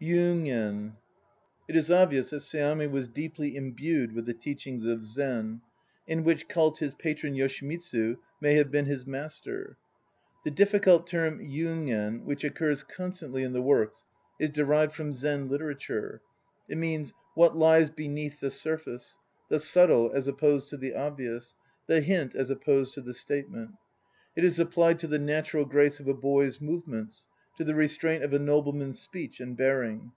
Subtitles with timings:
[0.00, 0.94] YUGEN
[1.66, 5.62] It is obvious that Seami was deeply imbued with the teachings of Zen,
[6.06, 9.78] in which cult his patron Yoshimitsu may have been his master.
[10.44, 14.04] The difficult term yugen which occurs constantly in the Works
[14.38, 16.20] is derived from Zen literature.
[16.68, 19.16] It means "what lies beneath the sur face";
[19.48, 21.54] the subtle as opposed to the obvious;
[21.86, 23.70] the hint, as opposed to the statement.
[24.36, 27.26] It is applied to the natural grace of a boy's move ments,
[27.56, 30.10] to the restraint of a nobleman's speech and bearing.